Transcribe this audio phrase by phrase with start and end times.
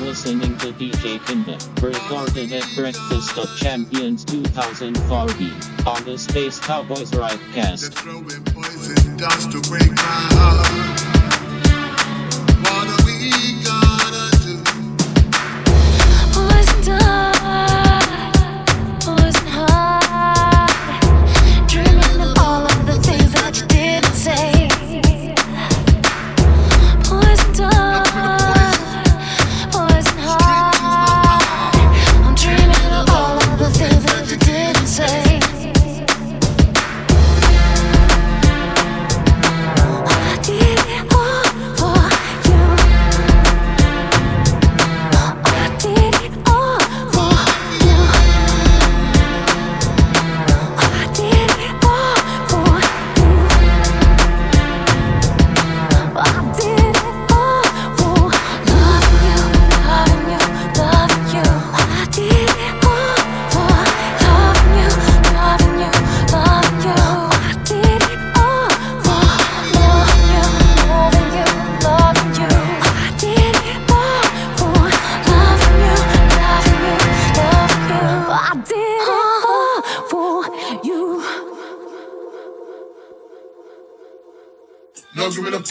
[0.00, 5.52] listening to DJ Kinda, recorded at Breakfast of Champions 2014
[5.86, 7.92] on the Space Cowboys Ridecast.
[7.94, 10.02] Throwing poison dust to break my
[10.34, 10.68] heart.
[12.64, 13.87] What we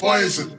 [0.08, 0.58] poison.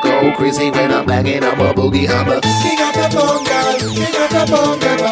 [0.00, 1.44] go crazy when I'm banging.
[1.44, 2.08] up a boogie.
[2.08, 3.60] I'm a king of the bongo,
[3.94, 5.02] king of the bongo.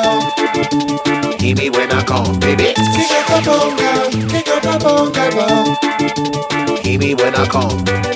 [1.39, 2.75] Hear me when I call, baby.
[2.75, 5.47] King of the bongo, king of the bongo.
[6.83, 8.16] Hear me when I call.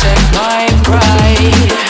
[0.00, 1.89] Take my pride.